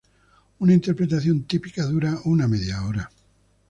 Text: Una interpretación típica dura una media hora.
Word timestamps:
Una 0.57 0.73
interpretación 0.73 1.43
típica 1.43 1.83
dura 1.85 2.17
una 2.25 2.47
media 2.47 2.81
hora. 2.87 3.11